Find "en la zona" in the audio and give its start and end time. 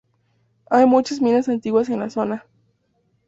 1.89-2.43